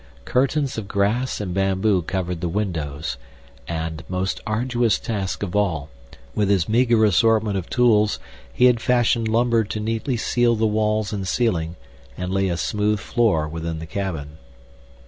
Curtains 0.25 0.79
of 0.79 0.87
grass 0.87 1.39
and 1.39 1.53
bamboo 1.53 2.01
covered 2.01 2.41
the 2.41 2.49
windows, 2.49 3.17
and, 3.67 4.01
most 4.09 4.41
arduous 4.47 4.97
task 4.97 5.43
of 5.43 5.55
all, 5.55 5.89
with 6.33 6.49
his 6.49 6.67
meager 6.67 7.05
assortment 7.05 7.55
of 7.55 7.69
tools 7.69 8.17
he 8.51 8.65
had 8.65 8.79
fashioned 8.81 9.27
lumber 9.27 9.63
to 9.65 9.79
neatly 9.79 10.17
seal 10.17 10.55
the 10.55 10.65
walls 10.65 11.13
and 11.13 11.27
ceiling 11.27 11.75
and 12.17 12.33
lay 12.33 12.49
a 12.49 12.57
smooth 12.57 12.99
floor 12.99 13.47
within 13.47 13.77
the 13.77 13.85
cabin. 13.85 14.39